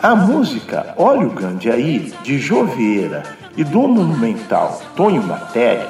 A 0.00 0.14
música 0.14 0.94
Olha 0.96 1.26
o 1.26 1.30
Grande 1.30 1.68
Aí, 1.68 2.14
de 2.22 2.38
Jovieira 2.38 3.24
e 3.56 3.64
do 3.64 3.80
monumental 3.88 4.80
Tonho 4.94 5.20
Matéria, 5.24 5.88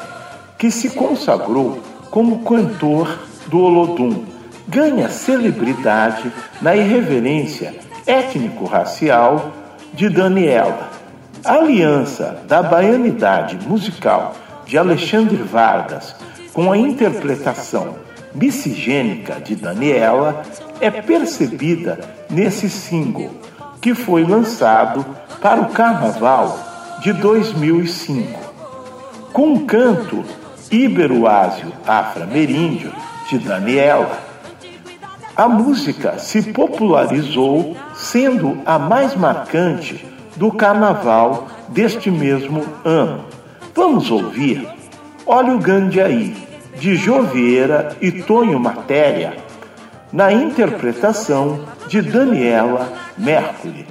que 0.56 0.70
se 0.70 0.88
consagrou 0.90 1.78
como 2.10 2.42
cantor 2.42 3.18
do 3.48 3.60
Olodum, 3.60 4.24
ganha 4.66 5.10
celebridade 5.10 6.32
na 6.62 6.74
irreverência 6.74 7.74
étnico-racial 8.06 9.52
de 9.92 10.08
Daniela. 10.08 10.88
A 11.44 11.56
aliança 11.56 12.42
da 12.48 12.62
baianidade 12.62 13.58
musical 13.68 14.34
de 14.64 14.78
Alexandre 14.78 15.42
Vargas 15.42 16.16
com 16.54 16.72
a 16.72 16.78
interpretação 16.78 17.96
miscigênica 18.34 19.34
de 19.34 19.54
Daniela 19.54 20.42
é 20.80 20.90
percebida 20.90 22.00
nesse 22.30 22.70
single 22.70 23.47
que 23.80 23.94
foi 23.94 24.24
lançado 24.24 25.04
para 25.40 25.60
o 25.60 25.68
Carnaval 25.68 26.58
de 27.00 27.12
2005. 27.12 28.38
Com 29.32 29.54
o 29.54 29.60
canto 29.66 30.24
Iberoásio 30.70 31.72
Aframeríndio 31.86 32.92
de 33.28 33.38
Daniela, 33.38 34.18
a 35.36 35.48
música 35.48 36.18
se 36.18 36.42
popularizou 36.52 37.76
sendo 37.94 38.58
a 38.66 38.78
mais 38.78 39.14
marcante 39.14 40.04
do 40.36 40.50
carnaval 40.50 41.46
deste 41.68 42.10
mesmo 42.10 42.64
ano. 42.84 43.24
Vamos 43.74 44.10
ouvir 44.10 44.66
Olha 45.30 45.52
o 45.54 45.58
Grande 45.58 46.00
Aí, 46.00 46.34
de 46.78 46.96
Jovieira 46.96 47.94
e 48.00 48.10
Tonho 48.10 48.58
Matéria, 48.58 49.36
na 50.12 50.32
interpretação 50.32 51.60
de 51.88 52.00
Daniela 52.02 52.92
Mercury. 53.16 53.88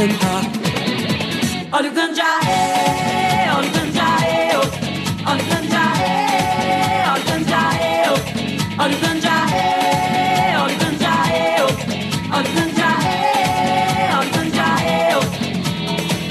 Olha 0.00 0.08
o 0.08 0.18
ganja, 0.18 0.40
olha 1.72 1.90
o 1.90 1.92
ganja, 1.92 2.24
olha 3.54 3.68
o 3.68 3.70
ganja, 3.70 4.02
olha 5.26 5.42
o 5.42 5.46
ganja, 5.46 5.82
olha 7.12 7.20
o 7.20 7.24
ganja, 7.28 7.74
olha 8.78 8.96
o 8.96 9.00
ganja, 9.00 9.36
é, 9.52 10.56
olha 12.32 12.48
o 12.48 12.54
ganja, 12.54 12.90
olha 14.16 14.26
o 14.26 14.32
ganja. 14.32 14.68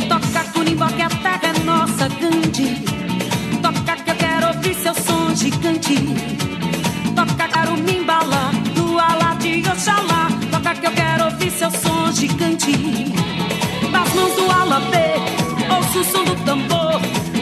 Toca 0.09 0.41
cunimbó 0.51 0.87
que 0.87 1.03
a 1.03 1.09
terra 1.09 1.53
é 1.55 1.59
nossa, 1.63 2.07
Gandhi. 2.07 2.69
Toca 3.61 3.95
que 3.97 4.09
eu 4.09 4.15
quero 4.15 4.47
ouvir 4.47 4.73
seu 4.73 4.95
som 4.95 5.35
gigante. 5.35 5.95
Toca 7.15 7.47
caro 7.47 7.77
mimbala, 7.77 8.51
do 8.73 8.97
alá 8.97 9.35
de 9.35 9.61
Oxalá. 9.69 10.27
Toca 10.49 10.73
que 10.73 10.87
eu 10.87 10.91
quero 10.91 11.25
ouvir 11.25 11.51
seu 11.51 11.69
som 11.69 12.11
gigante. 12.11 13.28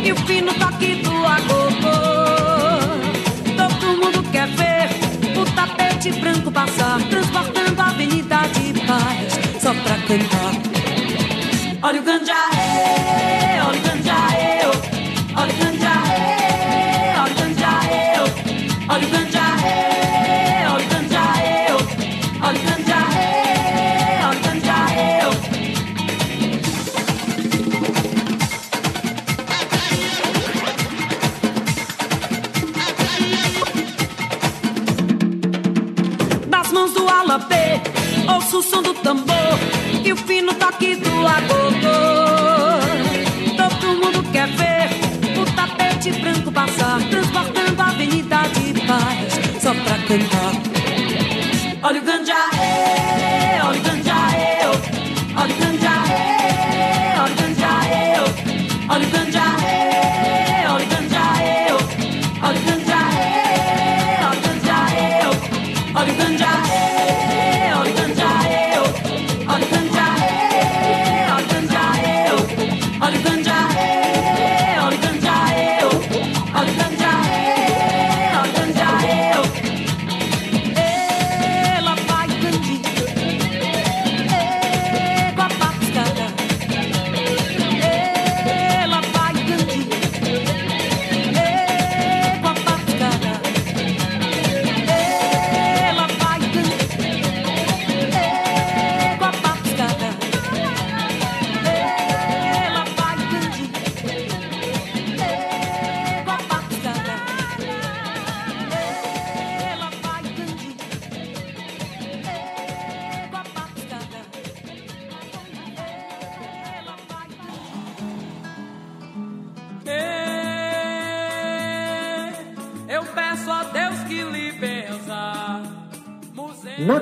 e 0.07 0.11
o 0.13 0.15
fino 0.25 0.53
toque 0.53 0.95
do 1.03 1.11
agogô. 1.25 1.99
Todo 3.57 3.87
mundo 3.97 4.23
quer 4.31 4.47
ver 4.47 4.89
o 5.37 5.45
tapete 5.53 6.13
branco 6.13 6.49
passar. 6.49 6.86
And 50.09 50.23
heart 50.23 50.56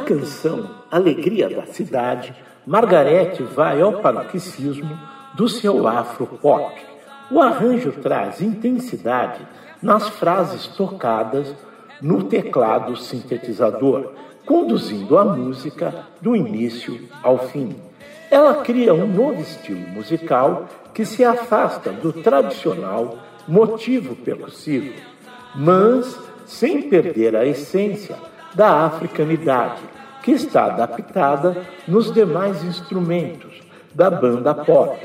canção 0.06 0.70
Alegria 0.92 1.50
da 1.50 1.66
Cidade, 1.66 2.34
Margarete 2.66 3.42
vai 3.44 3.82
ao 3.82 3.94
paroxismo 3.94 4.98
do 5.34 5.50
seu 5.50 5.88
afro-pop. 5.88 6.80
O 7.32 7.42
arranjo 7.42 7.92
traz 7.92 8.40
intensidade 8.40 9.46
nas 9.82 10.08
frases 10.10 10.68
tocadas 10.68 11.54
no 12.02 12.24
teclado 12.24 12.96
sintetizador, 12.96 14.12
conduzindo 14.46 15.18
a 15.18 15.26
música 15.26 16.06
do 16.22 16.36
início 16.36 17.10
ao 17.24 17.40
fim. 17.48 17.76
Ela 18.30 18.64
cria 18.64 18.94
um 18.94 19.08
novo 19.08 19.42
estilo 19.42 19.88
musical 19.88 20.68
que 20.94 21.04
se 21.04 21.24
afasta 21.24 21.92
do 21.92 22.14
tradicional 22.14 23.18
motivo 23.48 24.16
percussivo, 24.16 24.94
mas 25.56 26.20
sem 26.46 26.84
perder 26.84 27.36
a 27.36 27.46
essência 27.46 28.16
da 28.56 28.86
africanidade, 28.86 29.82
que 30.24 30.32
está 30.32 30.66
adaptada 30.66 31.56
nos 31.88 32.12
demais 32.12 32.64
instrumentos 32.64 33.62
da 33.94 34.10
banda 34.10 34.56
pop. 34.56 34.98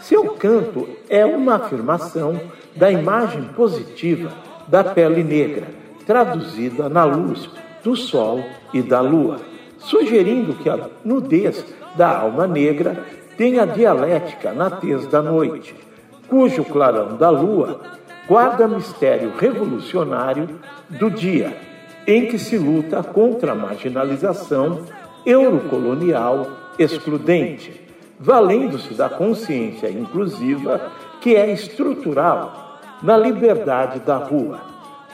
Seu 0.00 0.34
canto 0.34 0.88
é 1.08 1.24
uma 1.24 1.54
afirmação 1.54 2.40
da 2.74 2.90
imagem 2.90 3.44
positiva 3.54 4.30
da 4.66 4.82
pele 4.82 5.22
negra, 5.22 5.68
traduzida 6.06 6.88
na 6.88 7.04
luz 7.04 7.48
do 7.82 7.94
sol 7.94 8.44
e 8.72 8.82
da 8.82 9.00
lua, 9.00 9.38
sugerindo 9.78 10.54
que 10.54 10.68
a 10.68 10.88
nudez 11.04 11.64
da 11.94 12.18
alma 12.18 12.46
negra 12.46 13.04
tem 13.36 13.58
a 13.58 13.64
dialética 13.64 14.52
na 14.52 14.70
tez 14.70 15.06
da 15.06 15.22
noite, 15.22 15.74
cujo 16.28 16.64
clarão 16.64 17.16
da 17.16 17.30
lua 17.30 17.80
guarda 18.26 18.66
mistério 18.66 19.32
revolucionário 19.38 20.58
do 20.88 21.10
dia, 21.10 21.56
em 22.06 22.26
que 22.26 22.38
se 22.38 22.58
luta 22.58 23.02
contra 23.02 23.52
a 23.52 23.54
marginalização 23.54 24.84
eurocolonial 25.24 26.46
excludente, 26.78 27.80
valendo-se 28.18 28.94
da 28.94 29.08
consciência 29.08 29.88
inclusiva 29.90 30.92
que 31.20 31.34
é 31.34 31.50
estrutural 31.50 32.80
na 33.02 33.16
liberdade 33.16 34.00
da 34.00 34.16
rua, 34.16 34.60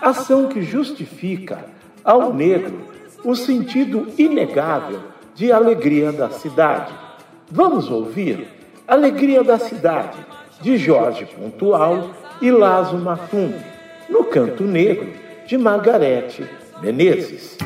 ação 0.00 0.48
que 0.48 0.62
justifica 0.62 1.64
ao 2.04 2.32
negro 2.32 2.81
o 3.25 3.34
sentido 3.34 4.08
inegável 4.19 5.00
de 5.34 5.52
alegria 5.52 6.10
da 6.10 6.31
cidade. 6.31 6.92
Vamos 7.50 7.90
ouvir 7.90 8.46
Alegria 8.87 9.44
da 9.44 9.56
Cidade, 9.56 10.19
de 10.60 10.76
Jorge 10.76 11.25
Pontual 11.25 12.10
e 12.42 12.50
Lazo 12.50 12.98
Matum, 12.98 13.52
no 14.08 14.25
Canto 14.25 14.64
Negro, 14.64 15.08
de 15.46 15.56
Margarete 15.56 16.44
Menezes. 16.82 17.58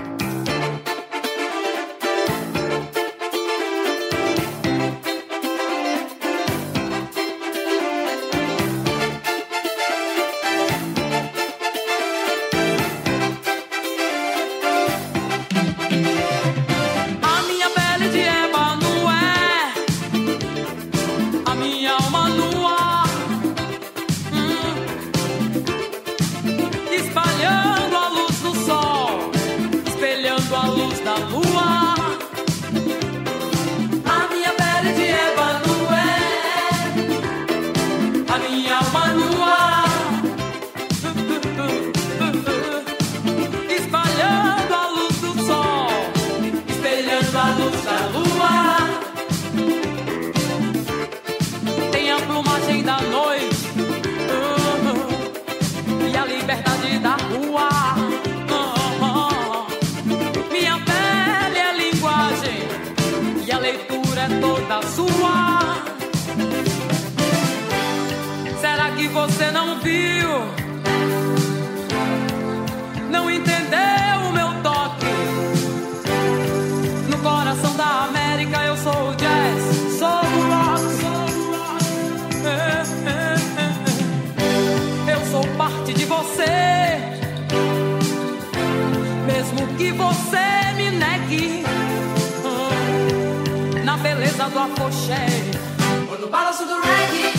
na 93.94 94.02
beleza 94.02 94.48
do 94.48 94.58
afoxé. 94.58 95.26
Ou 96.10 96.18
no 96.18 96.28
balanço 96.28 96.64
do 96.66 96.74
reggae. 96.80 97.33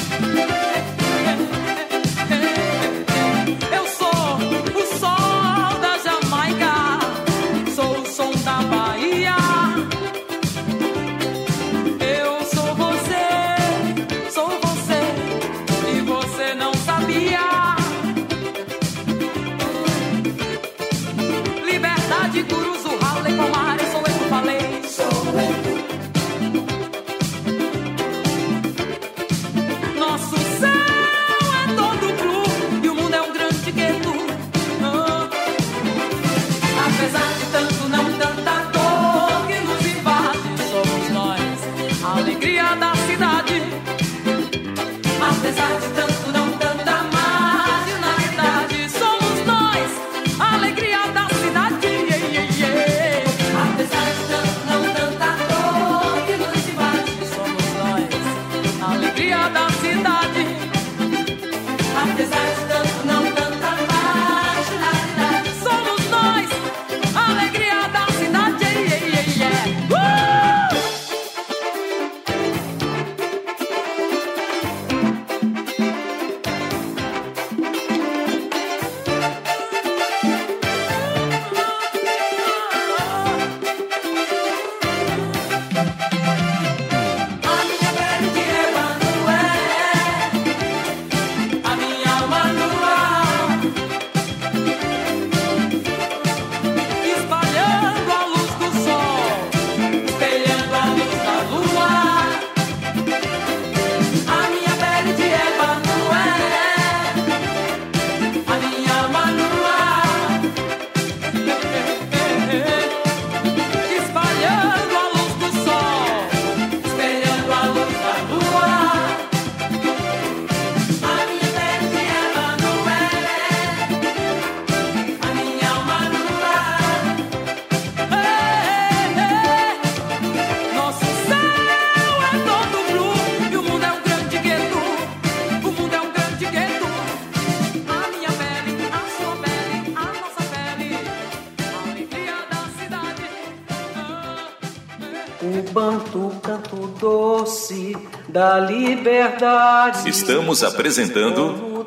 Liberdade. 149.05 150.09
Estamos 150.09 150.63
apresentando. 150.63 151.85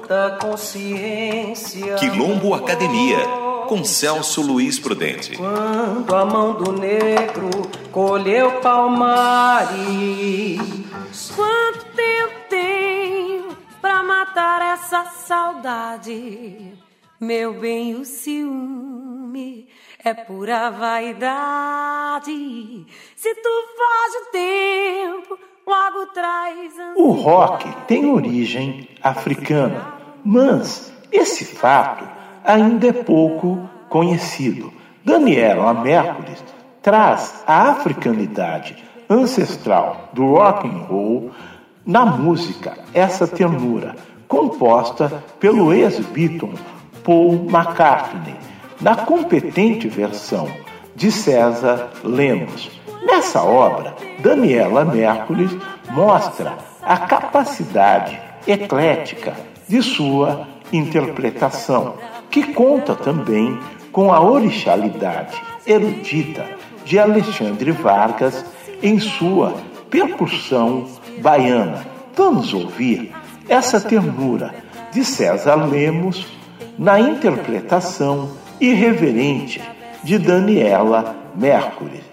Quilombo 1.98 2.54
Academia 2.54 3.18
com 3.66 3.84
Celso 3.84 4.40
Luiz 4.40 4.78
Prudente. 4.78 5.36
Quando 5.36 6.14
a 6.14 6.24
mão 6.24 6.54
do 6.54 6.72
negro 6.72 7.50
colheu 7.90 8.60
palmares. 8.60 9.78
Quanto 11.34 11.84
tempo 11.96 12.34
tenho 12.48 13.48
pra 13.80 14.02
matar 14.04 14.62
essa 14.74 15.04
saudade? 15.06 16.72
Meu 17.20 17.52
bem, 17.54 17.96
o 17.96 18.04
ciúme 18.04 19.68
é 20.04 20.14
pura 20.14 20.70
vaidade. 20.70 22.30
Se 23.16 23.34
tu 23.34 23.64
foge 23.76 24.16
o 24.22 24.26
tempo. 24.30 25.47
O 26.96 27.10
rock 27.10 27.68
tem 27.86 28.10
origem 28.10 28.88
africana, 29.02 29.94
mas 30.24 30.92
esse 31.12 31.44
fato 31.44 32.04
ainda 32.44 32.88
é 32.88 32.92
pouco 32.92 33.68
conhecido. 33.88 34.72
Daniela 35.04 35.74
Mercury 35.74 36.36
traz 36.82 37.42
a 37.46 37.70
africanidade 37.70 38.82
ancestral 39.10 40.08
do 40.12 40.34
rock 40.34 40.66
and 40.66 40.84
roll 40.88 41.30
na 41.84 42.04
música, 42.04 42.78
essa 42.92 43.26
ternura, 43.26 43.96
composta 44.26 45.22
pelo 45.40 45.72
ex-Beatle 45.72 46.54
Paul 47.02 47.46
McCartney 47.48 48.36
na 48.80 48.96
competente 48.96 49.88
versão 49.88 50.48
de 50.94 51.10
César 51.10 51.90
Lemos. 52.04 52.77
Nessa 53.08 53.42
obra, 53.42 53.96
Daniela 54.18 54.84
Mercury 54.84 55.48
mostra 55.90 56.58
a 56.82 56.98
capacidade 56.98 58.20
eclética 58.46 59.34
de 59.66 59.82
sua 59.82 60.46
interpretação, 60.70 61.94
que 62.30 62.52
conta 62.52 62.94
também 62.94 63.58
com 63.90 64.12
a 64.12 64.20
orixalidade 64.20 65.40
erudita 65.66 66.44
de 66.84 66.98
Alexandre 66.98 67.72
Vargas 67.72 68.44
em 68.82 68.98
sua 68.98 69.54
percussão 69.88 70.86
baiana. 71.22 71.86
Vamos 72.14 72.52
ouvir 72.52 73.14
essa 73.48 73.80
ternura 73.80 74.54
de 74.92 75.02
César 75.02 75.66
Lemos 75.66 76.26
na 76.78 77.00
interpretação 77.00 78.28
irreverente 78.60 79.62
de 80.04 80.18
Daniela 80.18 81.16
Mercury. 81.34 82.07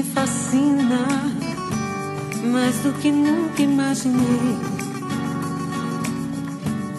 Me 0.00 0.14
fascina 0.14 1.06
mais 2.42 2.74
do 2.76 2.92
que 3.00 3.12
nunca 3.12 3.60
imaginei, 3.60 4.56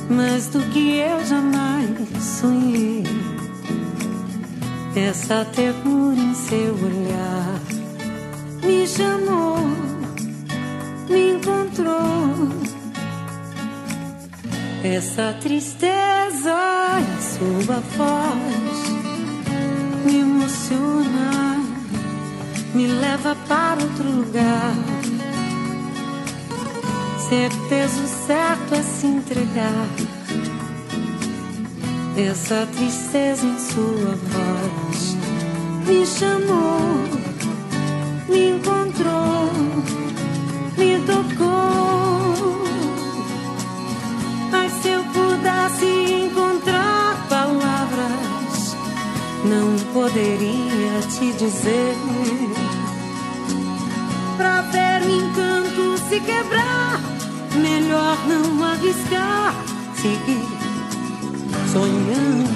mais 0.07 0.47
do 0.49 0.59
que 0.71 0.97
eu 0.97 1.25
jamais 1.25 2.23
sonhei. 2.23 3.03
Essa 4.95 5.43
ternura 5.45 6.19
em 6.19 6.35
seu 6.35 6.75
olhar 6.75 7.59
me 8.63 8.85
chamou, 8.85 9.57
me 11.09 11.33
encontrou. 11.33 12.49
Essa 14.83 15.33
tristeza 15.41 16.55
em 16.99 17.21
sua 17.21 17.79
voz 17.97 18.91
me 20.05 20.19
emociona 20.19 21.40
me 22.73 22.87
leva 22.87 23.35
para 23.47 23.81
outro 23.81 24.09
lugar. 24.09 24.73
Certeza 27.29 28.01
o 28.01 28.07
certo 28.27 28.75
é 28.75 28.83
se 28.83 29.07
entregar. 29.07 29.87
Essa 32.17 32.67
tristeza 32.75 33.45
em 33.45 33.57
sua 33.57 34.15
voz 34.15 35.15
me 35.87 36.05
chamou, 36.05 36.79
me 38.27 38.49
encontrou, 38.51 39.49
me 40.77 40.99
tocou. 41.05 41.90
Poderia 50.01 50.99
te 51.11 51.31
dizer 51.33 51.95
pra 54.35 54.61
ver 54.61 55.03
o 55.03 55.09
encanto 55.11 55.95
se 56.09 56.19
quebrar. 56.19 56.99
Melhor 57.55 58.17
não 58.27 58.63
arriscar, 58.63 59.53
seguir 59.93 60.47
sonhando 61.71 62.49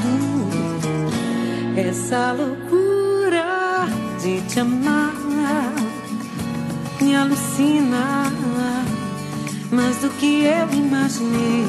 essa 1.77 2.31
loucura 2.31 3.85
de 4.19 4.41
te 4.49 4.61
amar. 4.61 5.13
Me 6.99 7.15
alucina 7.15 8.33
mais 9.71 9.97
do 9.97 10.09
que 10.17 10.45
eu 10.45 10.67
imaginei, 10.73 11.67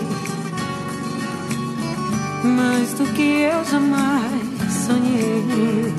mais 2.44 2.94
do 2.94 3.04
que 3.12 3.42
eu 3.42 3.62
jamais 3.66 4.45
sonhei. 4.86 5.92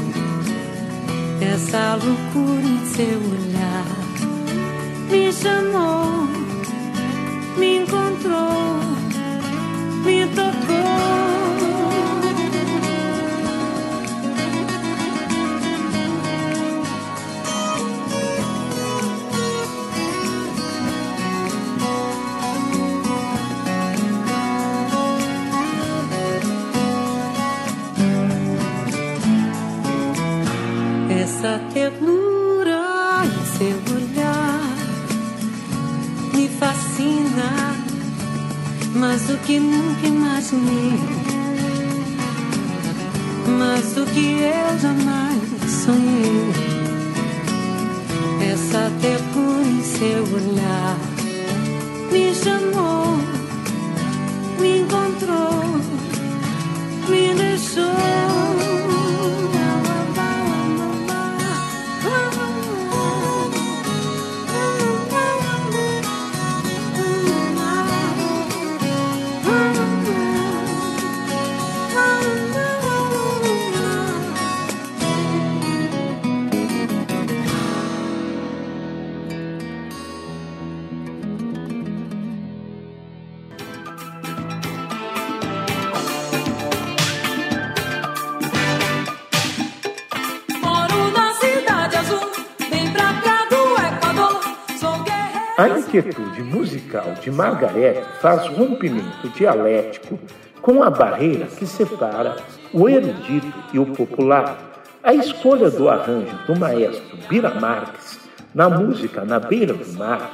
Essa 1.42 1.96
loucura 1.96 2.66
em 2.66 2.86
seu 2.86 3.20
olhar 3.20 3.86
me 5.10 5.32
chamou, 5.32 6.28
me 7.58 7.78
encontrou, 7.80 8.80
me 10.04 10.26
tocou. 10.28 11.17
Musical 96.88 97.14
de 97.22 97.30
Margarete 97.30 98.06
faz 98.22 98.48
rompimento 98.48 99.28
dialético 99.36 100.18
com 100.62 100.82
a 100.82 100.90
barreira 100.90 101.46
que 101.46 101.68
separa 101.68 102.38
o 102.74 102.88
erudito 102.88 103.54
e 103.74 103.80
o 103.80 103.86
popular. 103.88 104.58
A 105.04 105.14
escolha 105.14 105.70
do 105.70 105.90
arranjo 105.90 106.36
do 106.48 106.58
maestro 106.58 107.18
Bira 107.30 107.54
Marques 107.54 108.20
na 108.54 108.70
música 108.70 109.24
Na 109.24 109.40
Beira 109.40 109.74
do 109.74 109.94
Mar 109.94 110.32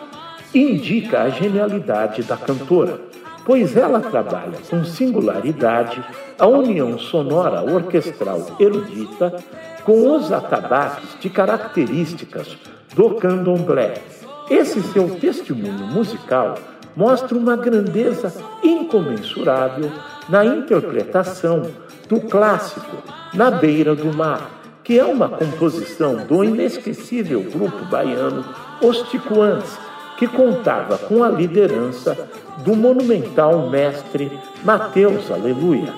indica 0.53 1.23
a 1.23 1.29
genialidade 1.29 2.23
da 2.23 2.37
cantora, 2.37 2.99
pois 3.45 3.75
ela 3.75 3.99
trabalha 3.99 4.57
com 4.69 4.83
singularidade 4.83 6.03
a 6.39 6.47
união 6.47 6.97
sonora 6.97 7.61
orquestral 7.61 8.55
erudita 8.59 9.33
com 9.83 10.15
os 10.15 10.31
atabaques 10.31 11.17
de 11.19 11.29
características 11.29 12.57
do 12.95 13.15
candomblé 13.15 13.95
esse 14.49 14.81
seu 14.81 15.09
testemunho 15.19 15.87
musical 15.87 16.55
mostra 16.95 17.37
uma 17.37 17.55
grandeza 17.55 18.33
incomensurável 18.61 19.91
na 20.29 20.45
interpretação 20.45 21.63
do 22.07 22.19
clássico 22.21 22.97
Na 23.33 23.49
Beira 23.49 23.95
do 23.95 24.13
Mar, 24.13 24.49
que 24.83 24.99
é 24.99 25.05
uma 25.05 25.29
composição 25.29 26.25
do 26.27 26.43
inesquecível 26.43 27.41
grupo 27.41 27.85
baiano 27.85 28.45
Os 28.81 29.01
Ticuãs, 29.09 29.79
que 30.17 30.27
contava 30.27 30.97
com 30.97 31.23
a 31.23 31.29
liderança 31.29 32.29
do 32.63 32.75
monumental 32.75 33.69
mestre 33.69 34.31
Mateus 34.63 35.31
Aleluia. 35.31 35.93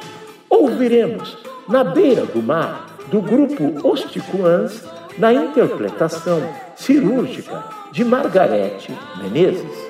Ouviremos 0.49 1.37
Na 1.67 1.83
Beira 1.83 2.25
do 2.25 2.41
Mar, 2.41 2.85
do 3.11 3.21
grupo 3.21 3.87
Os 3.87 4.01
Ticuãs, 4.03 4.83
na 5.17 5.33
interpretação 5.33 6.41
cirúrgica 6.75 7.84
de 7.95 8.03
Margarete 8.03 8.91
Menezes. 9.23 9.84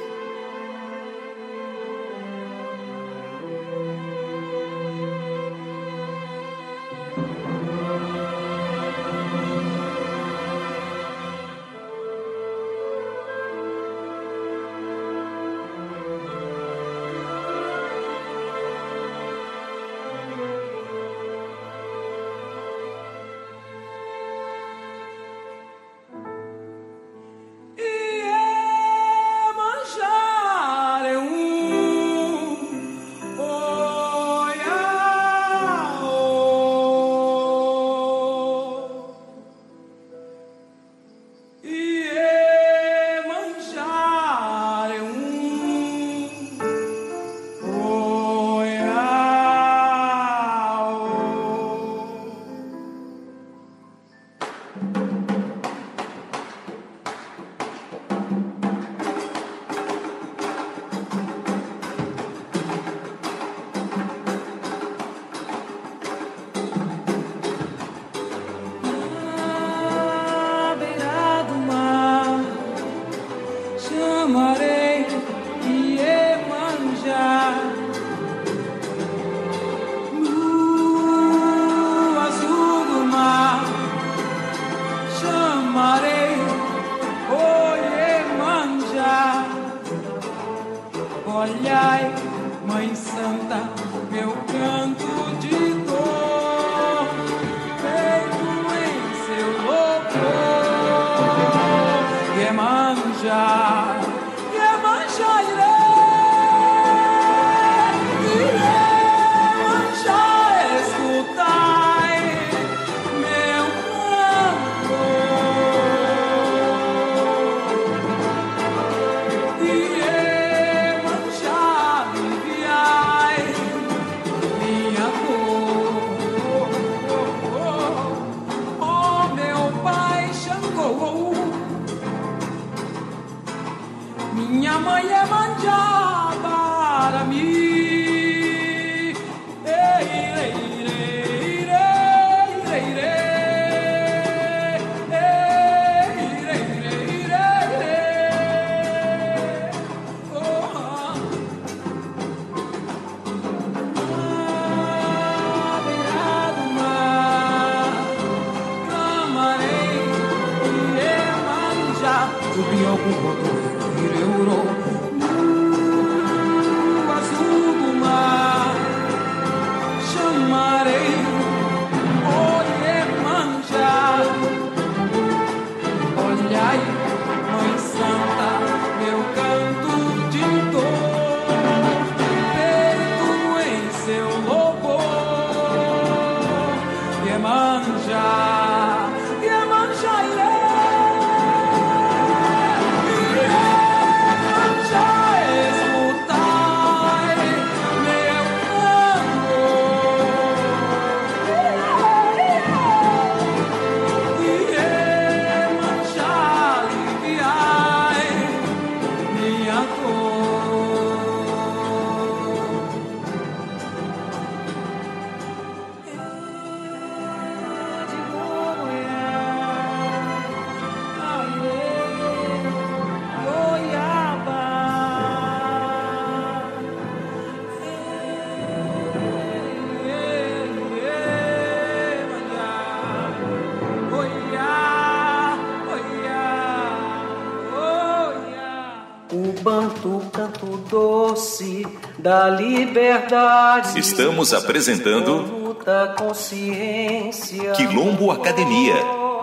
Doce 240.89 241.85
da 242.17 242.49
liberdade. 242.49 243.99
Estamos 243.99 244.53
apresentando 244.53 245.75
consciência. 246.17 247.71
Quilombo 247.73 248.31
Academia 248.31 248.95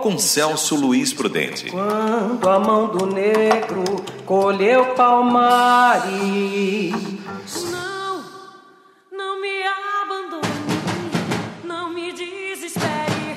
com 0.02 0.18
Celso 0.18 0.74
Luiz 0.74 1.12
Prudente. 1.12 1.70
Quando 1.70 2.48
a 2.48 2.58
mão 2.58 2.88
do 2.88 3.06
negro 3.06 3.84
colheu 4.26 4.94
palmares. 4.94 6.10
Não, 7.70 8.24
não 9.12 9.40
me 9.40 9.62
abandone, 10.02 10.42
não 11.64 11.90
me 11.90 12.12
desespere, 12.12 13.36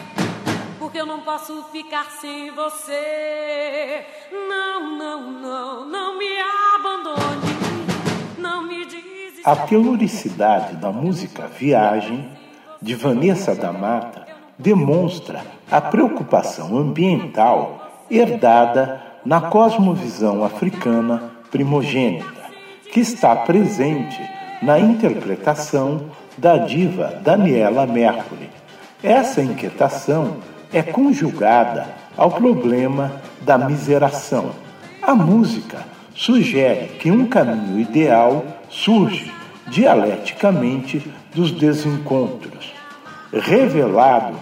porque 0.80 1.00
eu 1.00 1.06
não 1.06 1.20
posso 1.20 1.64
ficar 1.72 2.10
sem 2.20 2.50
você. 2.52 4.06
Não, 4.32 4.98
não, 4.98 5.32
não, 5.32 5.86
não 5.86 6.18
me 6.18 6.40
abandone. 6.40 6.75
A 9.46 9.56
teluricidade 9.56 10.76
da 10.78 10.92
música 10.92 11.48
Viagem, 11.60 12.28
de 12.82 12.96
Vanessa 12.96 13.54
da 13.54 13.72
Mata, 13.72 14.26
demonstra 14.58 15.44
a 15.70 15.80
preocupação 15.80 16.76
ambiental 16.76 17.92
herdada 18.10 19.00
na 19.24 19.42
cosmovisão 19.42 20.44
africana 20.44 21.32
primogênita, 21.52 22.26
que 22.92 23.00
está 23.00 23.36
presente 23.36 24.20
na 24.64 24.80
interpretação 24.80 26.06
da 26.36 26.58
diva 26.58 27.14
Daniela 27.24 27.86
Mercury. 27.86 28.50
Essa 29.04 29.44
inquietação 29.44 30.38
é 30.74 30.82
conjugada 30.82 31.88
ao 32.18 32.32
problema 32.32 33.22
da 33.42 33.60
miseração. 33.60 34.50
A 35.04 35.14
música 35.14 35.86
sugere 36.16 36.88
que 36.98 37.12
um 37.12 37.28
caminho 37.28 37.80
ideal 37.80 38.44
surge 38.70 39.35
dialeticamente 39.68 41.12
dos 41.34 41.52
desencontros, 41.52 42.74
revelado 43.34 44.36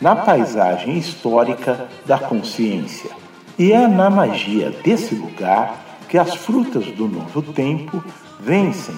na 0.00 0.14
paisagem 0.14 0.96
histórica 0.96 1.88
da 2.06 2.18
consciência. 2.18 3.10
E 3.58 3.72
é 3.72 3.88
na 3.88 4.08
magia 4.08 4.70
desse 4.70 5.14
lugar 5.14 5.74
que 6.08 6.16
as 6.16 6.34
frutas 6.34 6.86
do 6.86 7.08
novo 7.08 7.42
tempo 7.42 8.02
vencem 8.40 8.94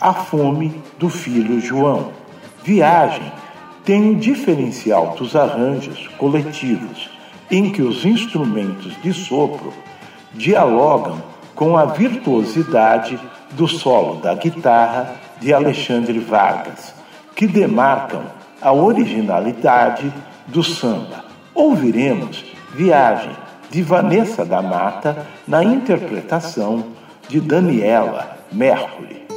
a 0.00 0.12
fome 0.14 0.82
do 0.98 1.08
filho 1.08 1.60
João. 1.60 2.12
Viagem 2.64 3.32
tem 3.84 4.00
um 4.02 4.14
diferencial 4.14 5.14
dos 5.18 5.34
arranjos 5.34 6.08
coletivos, 6.16 7.10
em 7.50 7.70
que 7.70 7.82
os 7.82 8.04
instrumentos 8.04 8.96
de 9.02 9.12
sopro 9.12 9.72
dialogam 10.32 11.20
com 11.54 11.76
a 11.76 11.84
virtuosidade 11.84 13.18
do 13.52 13.68
solo 13.68 14.20
da 14.20 14.34
guitarra 14.34 15.16
de 15.40 15.52
Alexandre 15.52 16.18
Vargas, 16.18 16.94
que 17.34 17.46
demarcam 17.46 18.22
a 18.60 18.72
originalidade 18.72 20.12
do 20.46 20.62
samba. 20.62 21.24
Ouviremos 21.54 22.44
Viagem 22.74 23.36
de 23.70 23.82
Vanessa 23.82 24.44
da 24.44 24.62
Mata 24.62 25.26
na 25.46 25.62
interpretação 25.62 26.86
de 27.28 27.40
Daniela 27.40 28.38
Mercury. 28.50 29.31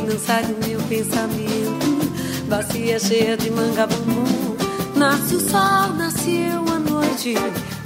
Não 0.00 0.18
sai 0.18 0.44
do 0.44 0.66
meu 0.66 0.80
pensamento. 0.82 2.46
Bacia 2.48 2.98
cheia 2.98 3.36
de 3.36 3.50
manga 3.50 3.86
bumbum. 3.86 4.56
Nasce 4.94 5.36
o 5.36 5.40
sol, 5.40 5.92
nasceu 5.94 6.64
a 6.72 6.78
noite 6.78 7.34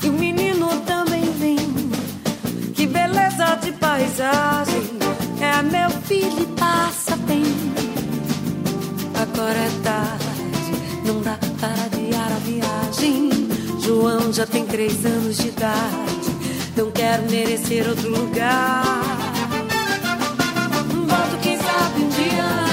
e 0.02 0.08
o 0.08 0.12
menino 0.12 0.68
também 0.86 1.24
vem. 1.38 1.56
Que 2.74 2.86
beleza 2.86 3.56
de 3.62 3.72
paisagem, 3.72 4.82
é 5.40 5.62
meu 5.62 5.90
filho 6.02 6.42
e 6.42 6.46
passa 6.58 7.16
bem. 7.16 7.44
Agora 9.14 9.58
é 9.58 9.70
tarde, 9.82 10.72
não 11.04 11.20
dá 11.20 11.38
para 11.58 11.84
adiar 11.84 12.30
a 12.32 12.38
viagem. 12.38 13.30
João 13.80 14.32
já 14.32 14.46
tem 14.46 14.64
três 14.64 15.04
anos 15.04 15.36
de 15.36 15.48
idade, 15.48 16.30
não 16.76 16.90
quero 16.90 17.28
merecer 17.30 17.88
outro 17.88 18.08
lugar. 18.08 19.20
Fruta 21.88 22.69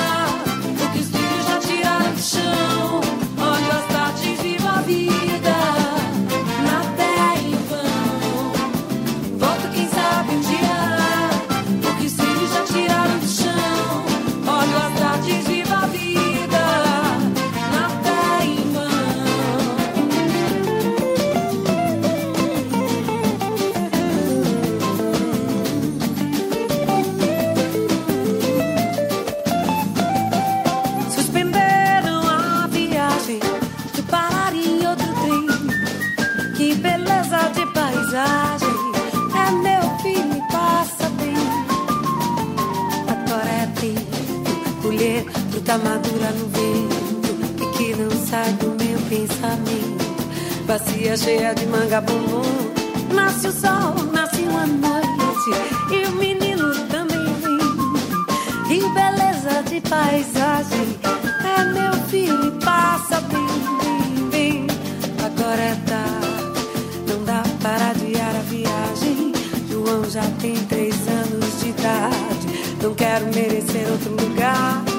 não 72.81 72.93
quero 72.93 73.25
merecer 73.27 73.89
outro 73.91 74.11
lugar. 74.11 74.96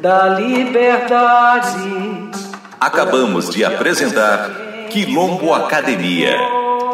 Da 0.00 0.28
liberdade. 0.28 2.30
Acabamos 2.80 3.50
de 3.50 3.64
apresentar 3.64 4.50
Quilombo 4.90 5.52
Academia, 5.52 6.36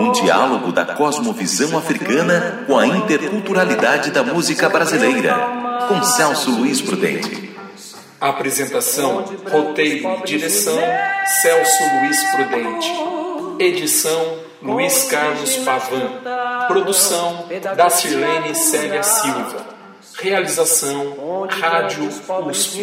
um 0.00 0.10
diálogo 0.12 0.72
da 0.72 0.84
cosmovisão 0.84 1.76
africana 1.76 2.64
com 2.66 2.78
a 2.78 2.86
interculturalidade 2.86 4.10
da 4.10 4.22
música 4.22 4.68
brasileira, 4.68 5.34
com 5.88 6.02
Celso 6.02 6.50
Luiz 6.50 6.80
Prudente. 6.80 7.54
Apresentação, 8.20 9.24
roteiro 9.50 10.18
e 10.20 10.24
direção: 10.24 10.78
Celso 11.42 11.82
Luiz 12.00 12.24
Prudente. 12.30 12.90
Edição: 13.58 14.38
Luiz 14.62 15.04
Carlos 15.04 15.56
Pavan. 15.58 16.08
Produção: 16.68 17.44
Dacirlene 17.76 18.54
Célia 18.54 19.02
Silva. 19.02 19.73
Realização: 20.18 21.46
Rádio 21.50 22.08
USP. 22.48 22.78